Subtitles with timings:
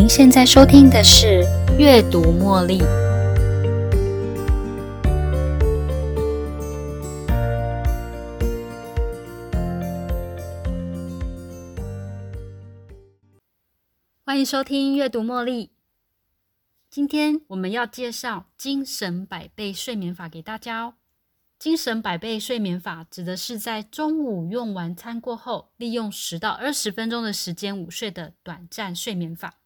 [0.00, 1.44] 您现在收听的是
[1.76, 2.78] 《阅读茉莉》。
[14.24, 15.66] 欢迎收听《阅读茉莉》。
[16.88, 20.94] 今天我们要介绍精神百倍睡眠法给大家哦。
[21.58, 29.59] 精神百倍睡眠法指的是在中午用完餐过后，利用十到二十分钟的时间午睡的短暂睡眠法。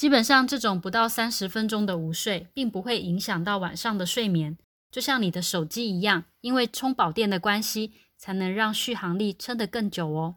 [0.00, 4.56] 基本上，这种不到三十分钟的午睡，并不会影响到晚上的睡眠。
[4.90, 10.36] 就像你的手机一样，因为充饱电的关系，才能让续航力撑得更久哦。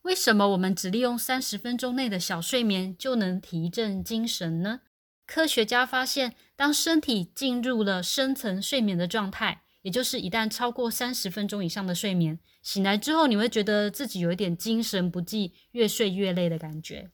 [0.00, 4.80] 为什么我们只利用三十分钟内的小睡眠就能提振精神呢？
[5.26, 9.60] 科学家发现，当身体进入了深层睡眠的状态。
[9.82, 17.10] 也就是一旦超过三十分钟以上的睡眠，醒来之后你会觉得自己有一点精神不济，越睡越累的感觉。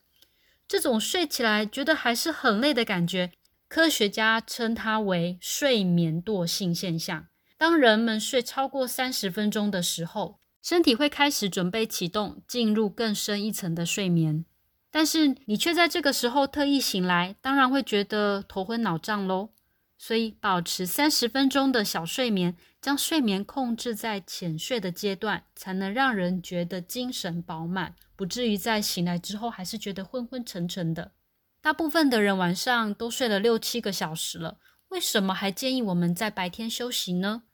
[0.66, 3.32] 这种睡起来觉得还是很累的感觉，
[3.68, 7.26] 科学家称它为睡眠惰性现象。
[7.56, 14.44] 当人们睡超过三十分钟的时候，身体会开始准备启动，进入更深一层的睡眠。
[14.90, 19.50] 但是你却在这个时候特意醒来，当然会觉得头昏脑胀喽。
[19.96, 31.12] 所以，保持三十分钟的小睡眠，将睡眠控制在浅睡的阶段，才能让人觉得精神饱满，不至于在醒来之后还是觉得昏昏沉沉的。
[31.60, 37.44] 大部分的人晚上都睡了六七个小时了，为什么还建议我们在白天休息呢？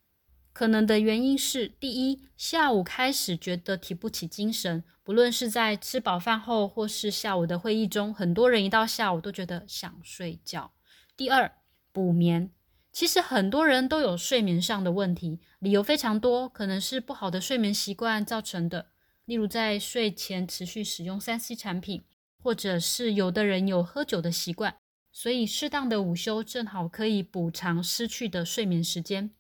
[0.53, 10.73] 可能的原因是：第一，下午开始觉得提不起精神，不论是在吃饱饭后，或是下午的会议中，很多人一到下午都觉得想睡觉。
[11.17, 11.53] 第二，
[11.93, 12.51] 补眠，
[12.93, 18.89] 其实很多人都有睡眠上的问题，理由非常多，可能是不好的睡眠习惯造成的，
[19.31, 22.03] 例如在睡前持续使用三 C 产品，
[22.43, 24.75] 或者是有的人有喝酒的习惯，
[25.13, 29.31] 所以适当的午休正好可以补偿失去的睡眠时间。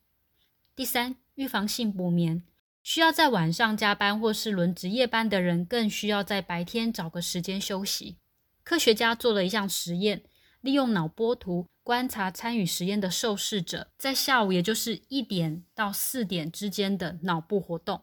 [0.76, 2.44] 第三，预防性补眠，
[2.84, 8.16] 需要在晚上加班或是轮值夜班的人，更需要在白天找个时间休息。
[8.62, 10.22] 科学家做了一项实验。
[10.60, 18.02] 利用脑波图观察参与实验的受试者在下午，也就是一点到四点之间的脑部活动。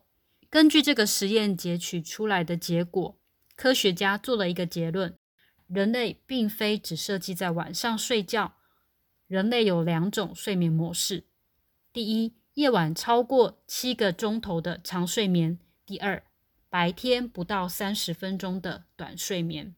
[0.49, 3.19] 根据这个实验截取出来的结果，
[3.55, 5.17] 科学家做了一个结论：
[5.67, 8.55] 人类并非只设计在晚上睡觉。
[9.27, 11.25] 人类有两种睡眠模式：
[11.91, 16.23] 第一，夜晚超过七个钟头的长睡眠；第二，
[16.69, 19.75] 白天不到三十分钟的短睡眠。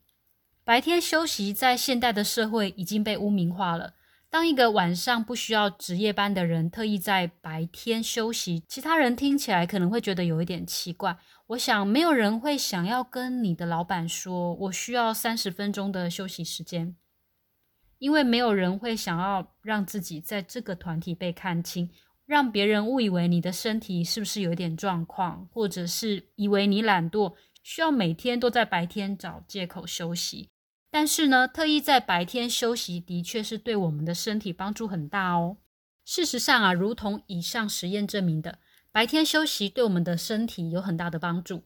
[0.64, 3.96] 白天休息在现代的社会已经被污名化了。
[4.32, 11.18] 当一个晚上不需要值夜班的人特意在白天休息，其他人听起来可能会觉得有一点奇怪。
[11.48, 16.96] 我想没有人会想要跟你的老板说我需要三十分钟的休息时间，
[17.98, 21.90] 因为没有人会想要让自己在这个团体被看清，
[22.28, 30.52] 让别人误以为你的身体是不是有一点状况，或者是以为你懒惰，需要每天都在白天找借口休息。
[30.92, 35.58] 但是呢，特意在白天休息的确是对我们的身体帮助很大哦。
[36.04, 38.60] 事实上啊，如同以上实验证明的，
[38.92, 41.66] 白天休息对我们的身体有很大的帮助。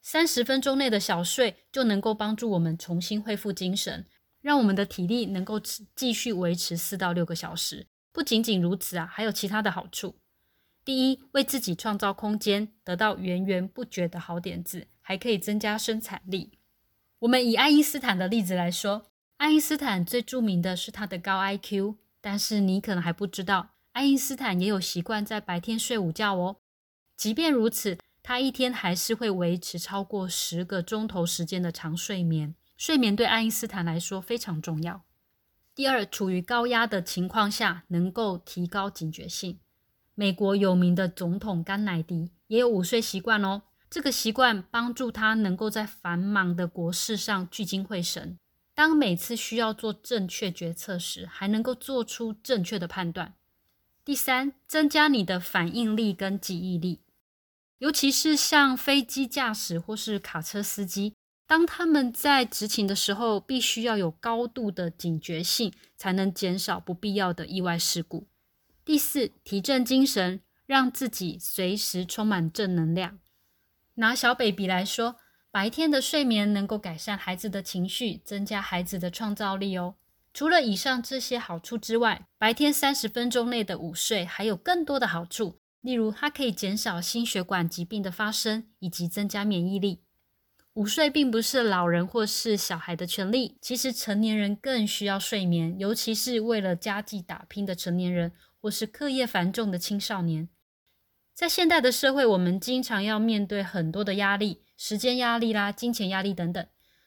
[0.00, 4.06] 三十分钟内的小睡就能够帮助我们重新恢复精神，
[4.40, 5.60] 让我们的体力能够
[5.94, 7.86] 继续维持四到六个小时。
[8.12, 10.16] 不仅仅如此啊，还有其他的好处。
[10.84, 16.58] 第一，为自己创造空间，得到源源不绝的好点子，还可以增加生产力。
[17.24, 19.06] 我们以爱因斯坦的例子来说，
[19.38, 26.56] 爱因斯坦最著名的是他的高 IQ，但是你可能还不知道，爱因斯坦也有习惯在白天睡午觉哦。
[27.16, 32.54] 即便如此，他一天还是会维持超过十个钟头时间的长睡眠。
[32.76, 35.00] 睡眠对爱因斯坦来说非常重要。
[35.74, 39.58] 第二，处于高压的情况下，能够提高警觉性。
[40.14, 43.62] 美国有名的总统甘乃迪也有午睡习惯哦。
[43.94, 48.36] 这个习惯帮助他能够在繁忙的国事上聚精会神。
[48.74, 53.34] 当每次需要做正确决策时，还能够做出正确的判断。
[54.04, 57.02] 第三，增加你的反应力跟记忆力，
[57.78, 61.14] 尤其是像飞机驾驶或是卡车司机，
[61.46, 68.26] 当他们在执勤的时候，必须要有高度的警觉性，才能减少不必要的意外事故。
[68.84, 73.20] 第四，提振精神，让自己随时充满正能量。
[73.94, 75.16] 拿小 baby 来说，
[75.50, 79.94] 白天的睡眠能够改善孩子的情绪，增加孩子的创造力哦。
[80.32, 90.00] 除了以上这些好处之外，白天三十分钟内的午睡还有更多的好处，例如它可以减少心血管疾病的发生，以及增加免疫力。
[90.72, 100.48] 午睡并不是老人或是小孩的权利，其实成年人更需要睡眠，尤其是为了家计打拼的成年人，或是课业繁重的青少年。
[101.34, 106.64] 在现代的社会，我们经常要面对很多的压力，时间压力啦、金钱压力等等，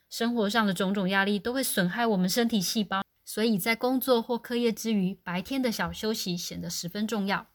[0.10, 7.48] 生活上的种种压力都会损害我们身体细胞，所以在工作或课业之余，白天的小休息显得十分重要。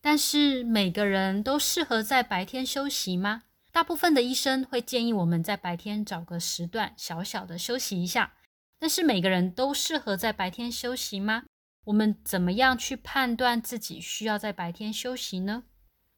[0.00, 3.42] 但是每个人都适合在白天休息吗？
[3.70, 8.32] 大部分的医生会建议我们在白天找个时段小小的休息一下，
[8.78, 11.42] 但是每个人都适合在白天休息吗？
[11.84, 15.64] 我们怎么样去判断自己需要在白天休息呢？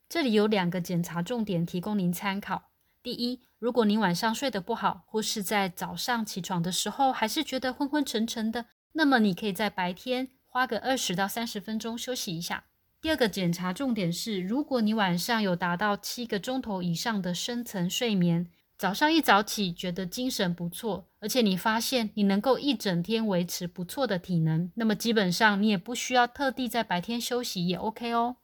[0.08, 2.70] 这里有两个检查重点提供您参考。
[3.02, 12.64] 第一，如果您晚上睡得不好，或是在早上起床的时候还是觉得昏昏沉沉的，那么你可以在白天花个二十到三十分钟休息一下。
[13.00, 18.48] 第二个检查重点是，如果你晚上有达到七个钟头以上的深层睡眠，
[18.78, 28.36] 早上一早起觉得精神不错，而且你发现你能够一整天维持不错的体能，那么基本上你也不需要特地在白天休息也 OK 哦。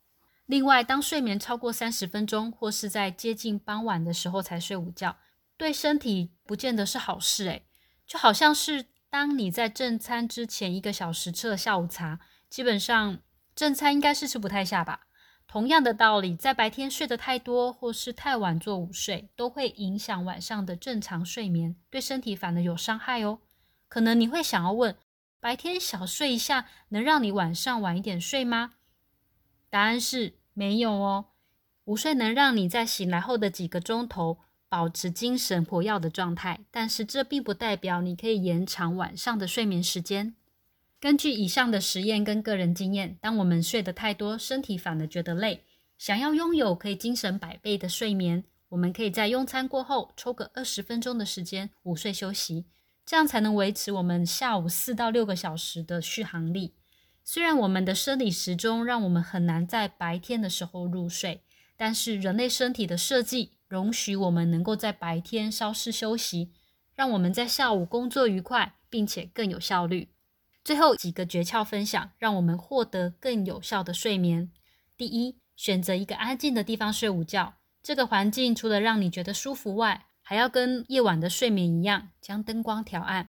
[0.46, 5.16] 另外，当睡眠超过三十分钟，或是在接近傍晚的时候才睡午觉，
[5.56, 7.66] 对身体不见得是好事诶，
[8.06, 13.18] 就好像是当你在正餐之前一个小时吃了下午茶，基本上。
[13.54, 15.00] 正餐应该是吃不太下吧。
[15.46, 23.40] 同样的道理，在白天睡得太多或是太晚做午睡，都会影响晚上的正常睡眠，对身体反而有伤害哦。
[23.88, 24.96] 可能你会想要问：
[25.38, 28.72] 白天小睡一下，能让你晚上晚一点睡吗？
[29.72, 31.28] 答案是没有哦。
[31.86, 34.36] 午睡能让你在醒来后的几个钟头
[34.68, 40.34] 保持精神活跃的状态，但是这并不代表你可以延长晚上的睡眠时间。
[41.00, 45.64] 根据以上的实验跟个人经验，当我们睡得太多，身体反而觉得累，
[45.96, 52.66] 想要拥有可以精神百倍的睡眠，我们可以在用餐过后抽个二十分钟的时间午睡休息，
[53.06, 56.74] 这样才能维持我们下午四到六个小时的续航力。
[57.24, 61.42] 虽然我们的生理时钟让我们很难在白天的时候入睡，
[61.76, 66.52] 但是人类身体的设计容许我们能够在白天稍事休息，
[66.94, 70.08] 让我们在下午工作愉快，并且更有效率。
[70.64, 74.50] 最后几个诀窍分享，让我们获得更有效的睡眠。
[74.96, 77.54] 第一，选择一个安静的地方睡午觉。
[77.82, 83.26] 这个环境除了让你觉得舒服外，还要跟夜晚的睡眠一样，将灯光调暗。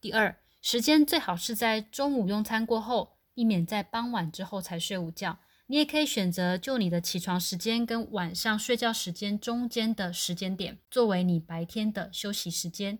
[0.00, 5.40] 第二，时间最好是在中午用餐过后，避免在傍晚之后才睡午觉。
[5.66, 12.98] 你也可以选择就你的起床时间跟晚上睡觉时间中间的时间点，作为你白天的休息时间。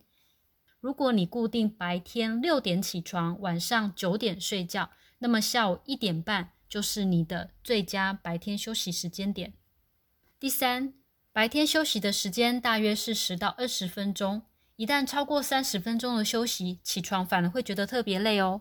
[0.78, 4.90] 如果你固定白天六点起床，晚上九点睡觉，
[5.20, 9.54] 那么下午一点半就是你的最佳白天休息时间点。
[10.38, 10.92] 第三，
[11.32, 14.42] 白天休息的时间大约是十到二十分钟，
[14.76, 18.60] 一旦超过三十分钟的休息，起床反而会觉得特别累哦。